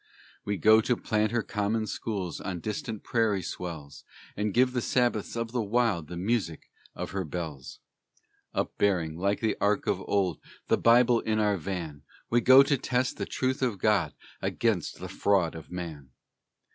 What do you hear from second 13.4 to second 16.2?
of God Against the fraud of man.